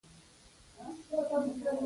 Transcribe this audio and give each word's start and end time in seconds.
د 0.75 0.77
احمد 0.79 0.97
زړه 1.07 1.21
غوړېدل 1.29 1.63
دی. 1.75 1.79